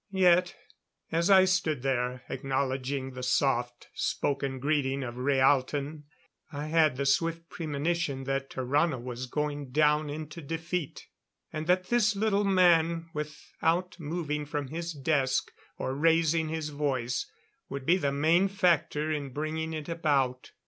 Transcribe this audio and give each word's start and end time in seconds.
Yet 0.13 0.55
as 1.11 1.29
I 1.29 1.45
stood 1.45 1.83
there 1.83 2.23
acknowledging 2.27 3.11
the 3.11 3.21
soft 3.21 3.87
spoken 3.93 4.57
greeting 4.59 5.03
of 5.03 5.13
Rhaalton, 5.15 6.05
I 6.51 6.65
had 6.69 6.95
the 6.97 7.05
swift 7.05 7.47
premonition 7.51 8.23
that 8.23 8.49
Tarrano 8.49 8.99
was 8.99 9.27
going 9.27 9.69
down 9.69 10.09
into 10.09 10.41
defeat. 10.41 11.05
And 11.53 11.67
that 11.67 11.89
this 11.89 12.15
little 12.15 12.43
man, 12.45 13.11
without 13.13 13.99
moving 13.99 14.47
from 14.47 14.69
his 14.69 14.91
desk 14.93 15.51
or 15.77 15.93
raising 15.93 16.49
his 16.49 16.69
voice, 16.69 17.27
would 17.69 17.85
be 17.85 17.97
the 17.97 18.11
main 18.11 18.47
factor 18.47 19.11
in 19.11 19.29
bringing 19.29 19.71
it 19.71 19.87
about. 19.87 20.51